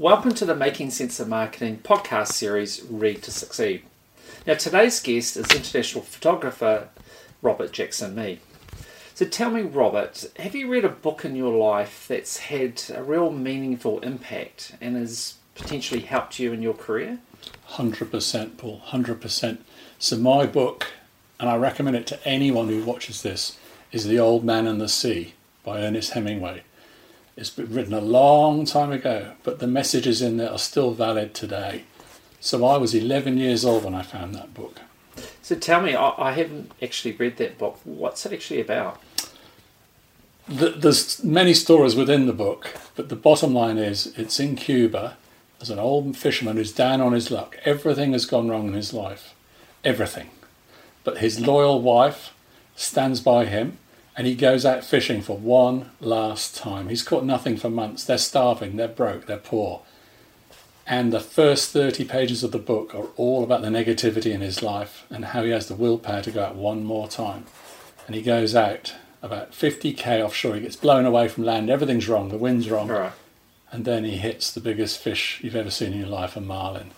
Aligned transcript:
Welcome 0.00 0.34
to 0.34 0.44
the 0.44 0.56
Making 0.56 0.90
Sense 0.90 1.20
of 1.20 1.28
Marketing 1.28 1.78
podcast 1.78 2.32
series, 2.32 2.82
Read 2.82 3.22
to 3.22 3.30
Succeed. 3.30 3.84
Now, 4.44 4.54
today's 4.54 4.98
guest 4.98 5.36
is 5.36 5.48
international 5.52 6.02
photographer 6.02 6.88
Robert 7.42 7.70
Jackson 7.70 8.12
Mee. 8.16 8.40
So, 9.14 9.24
tell 9.24 9.50
me, 9.50 9.62
Robert, 9.62 10.24
have 10.40 10.56
you 10.56 10.66
read 10.66 10.84
a 10.84 10.88
book 10.88 11.24
in 11.24 11.36
your 11.36 11.56
life 11.56 12.06
that's 12.08 12.38
had 12.38 12.82
a 12.92 13.04
real 13.04 13.30
meaningful 13.30 14.00
impact 14.00 14.74
and 14.80 14.96
has 14.96 15.34
potentially 15.54 16.00
helped 16.00 16.40
you 16.40 16.52
in 16.52 16.60
your 16.60 16.74
career? 16.74 17.20
100%, 17.68 18.56
Paul, 18.56 18.82
100%. 18.88 19.58
So, 20.00 20.16
my 20.16 20.44
book, 20.44 20.88
and 21.38 21.48
I 21.48 21.54
recommend 21.54 21.94
it 21.94 22.08
to 22.08 22.26
anyone 22.26 22.66
who 22.66 22.82
watches 22.82 23.22
this, 23.22 23.56
is 23.92 24.06
The 24.06 24.18
Old 24.18 24.42
Man 24.42 24.66
and 24.66 24.80
the 24.80 24.88
Sea 24.88 25.34
by 25.62 25.78
Ernest 25.78 26.14
Hemingway. 26.14 26.64
It's 27.36 27.50
been 27.50 27.72
written 27.72 27.94
a 27.94 28.00
long 28.00 28.64
time 28.64 28.92
ago, 28.92 29.32
but 29.42 29.58
the 29.58 29.66
messages 29.66 30.22
in 30.22 30.36
there 30.36 30.52
are 30.52 30.58
still 30.58 30.92
valid 30.92 31.34
today. 31.34 31.84
So 32.40 32.64
I 32.64 32.76
was 32.76 32.94
11 32.94 33.38
years 33.38 33.64
old 33.64 33.84
when 33.84 33.94
I 33.94 34.02
found 34.02 34.34
that 34.34 34.54
book. 34.54 34.80
So 35.42 35.56
tell 35.56 35.80
me, 35.80 35.94
I, 35.96 36.32
haven't 36.32 36.70
actually 36.80 37.12
read 37.12 37.36
that 37.38 37.58
book. 37.58 37.80
What's 37.84 38.24
it 38.24 38.32
actually 38.32 38.60
about? 38.60 39.00
there's 40.46 41.24
many 41.24 41.54
stories 41.54 41.96
within 41.96 42.26
the 42.26 42.32
book, 42.34 42.74
but 42.96 43.08
the 43.08 43.16
bottom 43.16 43.54
line 43.54 43.78
is 43.78 44.12
it's 44.18 44.38
in 44.38 44.56
Cuba. 44.56 45.16
There's 45.58 45.70
an 45.70 45.78
old 45.78 46.18
fisherman 46.18 46.58
who's 46.58 46.72
down 46.72 47.00
on 47.00 47.12
his 47.12 47.30
luck. 47.30 47.56
Everything 47.64 48.12
has 48.12 48.26
gone 48.26 48.50
wrong 48.50 48.68
in 48.68 48.74
his 48.74 48.92
life. 48.92 49.34
Everything. 49.82 50.28
But 51.02 51.18
his 51.18 51.40
loyal 51.40 51.80
wife 51.80 52.34
stands 52.76 53.20
by 53.20 53.46
him 53.46 53.78
and 54.16 54.26
he 54.26 54.34
goes 54.34 54.64
out 54.64 54.84
fishing 54.84 55.22
for 55.22 55.36
one 55.36 55.90
last 56.00 56.56
time. 56.56 56.88
He's 56.88 57.02
caught 57.02 57.24
nothing 57.24 57.56
for 57.56 57.68
months. 57.68 58.04
They're 58.04 58.18
starving, 58.18 58.76
they're 58.76 58.88
broke, 58.88 59.26
they're 59.26 59.38
poor. 59.38 59.82
And 60.86 61.12
the 61.12 61.20
first 61.20 61.72
30 61.72 62.04
pages 62.04 62.44
of 62.44 62.52
the 62.52 62.58
book 62.58 62.94
are 62.94 63.06
all 63.16 63.42
about 63.42 63.62
the 63.62 63.68
negativity 63.68 64.32
in 64.32 64.42
his 64.42 64.62
life 64.62 65.06
and 65.10 65.26
how 65.26 65.42
he 65.42 65.50
has 65.50 65.66
the 65.66 65.74
willpower 65.74 66.20
to 66.22 66.30
go 66.30 66.44
out 66.44 66.56
one 66.56 66.84
more 66.84 67.08
time. 67.08 67.46
And 68.06 68.14
he 68.14 68.22
goes 68.22 68.54
out 68.54 68.94
about 69.22 69.52
50k 69.52 70.22
offshore. 70.22 70.56
He 70.56 70.60
gets 70.60 70.76
blown 70.76 71.06
away 71.06 71.28
from 71.28 71.44
land. 71.44 71.70
Everything's 71.70 72.08
wrong. 72.08 72.28
The 72.28 72.36
wind's 72.36 72.68
wrong. 72.68 72.88
Right. 72.88 73.12
And 73.72 73.86
then 73.86 74.04
he 74.04 74.18
hits 74.18 74.52
the 74.52 74.60
biggest 74.60 75.00
fish 75.00 75.40
you've 75.42 75.56
ever 75.56 75.70
seen 75.70 75.94
in 75.94 76.00
your 76.00 76.08
life, 76.08 76.36
a 76.36 76.40
marlin. 76.40 76.90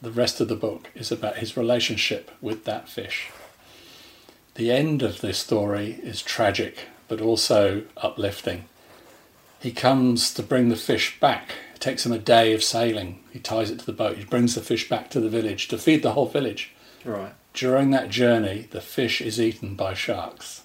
The 0.00 0.10
rest 0.10 0.40
of 0.40 0.48
the 0.48 0.56
book 0.56 0.90
is 0.94 1.12
about 1.12 1.36
his 1.36 1.56
relationship 1.56 2.30
with 2.40 2.64
that 2.64 2.88
fish. 2.88 3.30
The 4.58 4.72
end 4.72 5.02
of 5.02 5.20
this 5.20 5.38
story 5.38 6.00
is 6.02 6.20
tragic, 6.20 6.88
but 7.06 7.20
also 7.20 7.84
uplifting. 7.96 8.64
He 9.60 9.70
comes 9.70 10.34
to 10.34 10.42
bring 10.42 10.68
the 10.68 10.74
fish 10.74 11.20
back. 11.20 11.54
It 11.76 11.80
takes 11.80 12.04
him 12.04 12.10
a 12.10 12.18
day 12.18 12.52
of 12.52 12.64
sailing. 12.64 13.20
He 13.32 13.38
ties 13.38 13.70
it 13.70 13.78
to 13.78 13.86
the 13.86 13.92
boat. 13.92 14.16
He 14.16 14.24
brings 14.24 14.56
the 14.56 14.60
fish 14.60 14.88
back 14.88 15.10
to 15.10 15.20
the 15.20 15.28
village 15.28 15.68
to 15.68 15.78
feed 15.78 16.02
the 16.02 16.14
whole 16.14 16.26
village. 16.26 16.72
Right. 17.04 17.34
During 17.54 17.92
that 17.92 18.08
journey, 18.08 18.66
the 18.72 18.80
fish 18.80 19.20
is 19.20 19.40
eaten 19.40 19.76
by 19.76 19.94
sharks. 19.94 20.62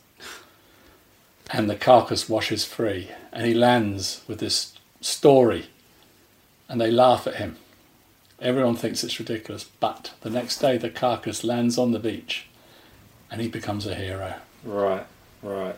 And 1.52 1.70
the 1.70 1.76
carcass 1.76 2.28
washes 2.28 2.66
free. 2.66 3.12
And 3.32 3.46
he 3.46 3.54
lands 3.54 4.24
with 4.28 4.40
this 4.40 4.74
story. 5.02 5.68
And 6.68 6.82
they 6.82 6.90
laugh 6.90 7.28
at 7.28 7.36
him. 7.36 7.58
Everyone 8.42 8.76
thinks 8.76 9.04
it's 9.04 9.20
ridiculous. 9.20 9.66
But 9.66 10.14
the 10.22 10.32
next 10.32 10.58
day, 10.58 10.80
the 10.80 10.90
carcass 10.90 11.44
lands 11.44 11.78
on 11.78 11.92
the 11.92 12.00
beach 12.00 12.48
and 13.34 13.42
he 13.42 13.48
becomes 13.48 13.88
a 13.88 13.96
hero. 13.96 14.36
Right, 14.64 15.08
right. 15.42 15.76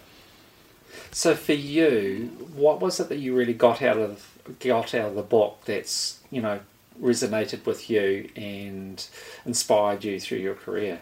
So 1.11 1.35
for 1.35 1.53
you, 1.53 2.29
what 2.53 2.81
was 2.81 2.99
it 2.99 3.07
that 3.07 3.17
you 3.17 3.33
really 3.33 3.53
got 3.53 3.81
out 3.81 3.97
of 3.97 4.29
got 4.59 4.93
out 4.93 5.07
of 5.07 5.15
the 5.15 5.23
book 5.23 5.61
that's 5.65 6.19
you 6.29 6.41
know 6.41 6.59
resonated 7.01 7.65
with 7.65 7.89
you 7.89 8.29
and 8.35 9.07
inspired 9.45 10.03
you 10.03 10.19
through 10.19 10.39
your 10.39 10.53
career? 10.53 10.99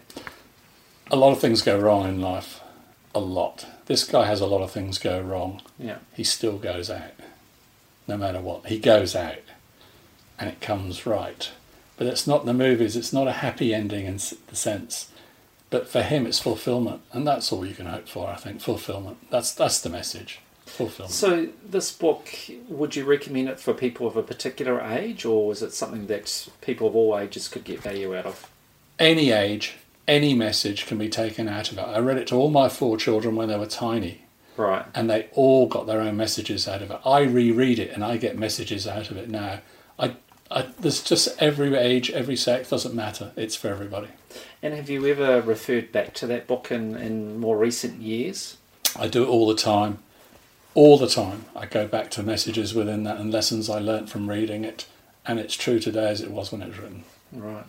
A 1.10 1.16
lot 1.16 1.32
of 1.32 1.40
things 1.40 1.60
go 1.60 1.78
wrong 1.78 2.08
in 2.08 2.20
life. 2.20 2.60
A 3.16 3.20
lot. 3.20 3.66
This 3.86 4.04
guy 4.04 4.26
has 4.26 4.40
a 4.40 4.46
lot 4.46 4.62
of 4.62 4.70
things 4.70 4.98
go 4.98 5.20
wrong. 5.20 5.60
Yeah. 5.76 5.98
He 6.14 6.22
still 6.22 6.58
goes 6.58 6.88
out. 6.88 7.14
No 8.06 8.16
matter 8.16 8.40
what. 8.40 8.66
He 8.66 8.78
goes 8.78 9.16
out 9.16 9.42
and 10.38 10.48
it 10.48 10.60
comes 10.60 11.04
right. 11.04 11.50
But 11.96 12.06
it's 12.06 12.26
not 12.26 12.44
the 12.44 12.54
movies, 12.54 12.96
it's 12.96 13.12
not 13.12 13.28
a 13.28 13.32
happy 13.32 13.74
ending 13.74 14.06
in 14.06 14.14
the 14.16 14.56
sense 14.56 15.10
but 15.74 15.88
for 15.88 16.02
him, 16.02 16.24
it's 16.24 16.38
fulfillment, 16.38 17.00
and 17.12 17.26
that's 17.26 17.52
all 17.52 17.66
you 17.66 17.74
can 17.74 17.86
hope 17.86 18.06
for. 18.06 18.28
I 18.28 18.36
think 18.36 18.60
fulfillment. 18.60 19.28
That's 19.28 19.52
that's 19.52 19.80
the 19.80 19.88
message. 19.88 20.38
Fulfillment. 20.66 21.12
So 21.12 21.48
this 21.68 21.90
book, 21.90 22.28
would 22.68 22.94
you 22.94 23.04
recommend 23.04 23.48
it 23.48 23.58
for 23.58 23.74
people 23.74 24.06
of 24.06 24.16
a 24.16 24.22
particular 24.22 24.80
age, 24.80 25.24
or 25.24 25.50
is 25.50 25.62
it 25.62 25.72
something 25.72 26.06
that 26.06 26.48
people 26.60 26.86
of 26.86 26.94
all 26.94 27.18
ages 27.18 27.48
could 27.48 27.64
get 27.64 27.82
value 27.82 28.16
out 28.16 28.24
of? 28.24 28.48
Any 29.00 29.32
age, 29.32 29.74
any 30.06 30.32
message 30.32 30.86
can 30.86 30.96
be 30.96 31.08
taken 31.08 31.48
out 31.48 31.72
of 31.72 31.78
it. 31.78 31.82
I 31.82 31.98
read 31.98 32.18
it 32.18 32.28
to 32.28 32.36
all 32.36 32.50
my 32.50 32.68
four 32.68 32.96
children 32.96 33.34
when 33.34 33.48
they 33.48 33.58
were 33.58 33.66
tiny. 33.66 34.22
Right. 34.56 34.86
And 34.94 35.10
they 35.10 35.26
all 35.32 35.66
got 35.66 35.88
their 35.88 36.00
own 36.00 36.16
messages 36.16 36.68
out 36.68 36.82
of 36.82 36.92
it. 36.92 37.00
I 37.04 37.22
reread 37.22 37.80
it 37.80 37.90
and 37.90 38.04
I 38.04 38.16
get 38.16 38.38
messages 38.38 38.86
out 38.86 39.10
of 39.10 39.16
it 39.16 39.28
now. 39.28 39.58
I 39.98 40.14
I, 40.50 40.66
there's 40.78 41.02
just 41.02 41.40
every 41.40 41.74
age, 41.74 42.10
every 42.10 42.36
sex 42.36 42.70
doesn't 42.70 42.94
matter. 42.94 43.32
It's 43.36 43.56
for 43.56 43.68
everybody. 43.68 44.08
And 44.62 44.74
have 44.74 44.90
you 44.90 45.06
ever 45.06 45.40
referred 45.40 45.92
back 45.92 46.14
to 46.14 46.26
that 46.26 46.46
book 46.46 46.70
in, 46.70 46.96
in 46.96 47.38
more 47.38 47.56
recent 47.56 48.00
years? 48.02 48.56
I 48.96 49.08
do 49.08 49.24
it 49.24 49.28
all 49.28 49.46
the 49.46 49.54
time. 49.54 49.98
All 50.74 50.98
the 50.98 51.08
time. 51.08 51.46
I 51.54 51.66
go 51.66 51.86
back 51.86 52.10
to 52.12 52.22
messages 52.22 52.74
within 52.74 53.04
that 53.04 53.18
and 53.18 53.32
lessons 53.32 53.70
I 53.70 53.78
learnt 53.78 54.08
from 54.08 54.28
reading 54.28 54.64
it. 54.64 54.86
And 55.26 55.38
it's 55.38 55.54
true 55.54 55.78
today 55.78 56.08
as 56.08 56.20
it 56.20 56.30
was 56.30 56.52
when 56.52 56.62
it 56.62 56.68
was 56.68 56.78
written. 56.78 57.04
Right. 57.32 57.64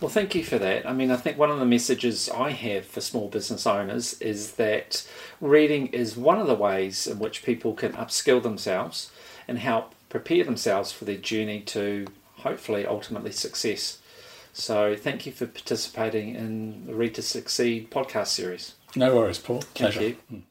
Well, 0.00 0.08
thank 0.08 0.34
you 0.36 0.44
for 0.44 0.58
that. 0.58 0.88
I 0.88 0.92
mean, 0.92 1.10
I 1.10 1.16
think 1.16 1.38
one 1.38 1.50
of 1.50 1.58
the 1.58 1.66
messages 1.66 2.28
I 2.30 2.50
have 2.50 2.86
for 2.86 3.00
small 3.00 3.28
business 3.28 3.66
owners 3.66 4.20
is 4.20 4.52
that 4.52 5.04
reading 5.40 5.88
is 5.88 6.16
one 6.16 6.38
of 6.38 6.46
the 6.46 6.54
ways 6.54 7.06
in 7.06 7.18
which 7.18 7.42
people 7.42 7.74
can 7.74 7.92
upskill 7.94 8.40
themselves 8.40 9.10
and 9.48 9.58
help 9.58 9.94
prepare 10.08 10.44
themselves 10.44 10.92
for 10.92 11.04
their 11.04 11.16
journey 11.16 11.60
to 11.62 12.06
hopefully 12.36 12.86
ultimately 12.86 13.32
success. 13.32 13.98
So 14.52 14.94
thank 14.96 15.26
you 15.26 15.32
for 15.32 15.46
participating 15.46 16.34
in 16.34 16.86
the 16.86 16.94
Read 16.94 17.14
to 17.16 17.22
Succeed 17.22 17.90
podcast 17.90 18.28
series. 18.28 18.74
No 18.94 19.16
worries, 19.16 19.38
Paul. 19.38 19.62
Pleasure. 19.74 20.00
Thank 20.00 20.16
you. 20.30 20.36
Hmm. 20.36 20.42